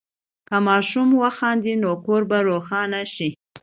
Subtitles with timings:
[0.47, 3.29] که ماشوم وخاندي، نو کور به روښانه شي.